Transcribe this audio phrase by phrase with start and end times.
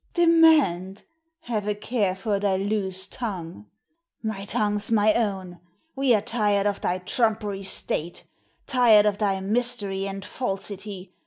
[0.15, 1.03] "Demand?
[1.41, 3.67] Have a care for thy loose tongue!"
[4.23, 5.59] "My tongue's my own!
[5.95, 8.23] We are tired of thy trumpery state.
[8.65, 11.11] Tired of thy mystery and falsity.